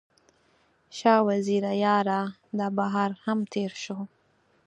[0.97, 2.21] شاه وزیره یاره،
[2.57, 3.97] دا بهار هم تیر شو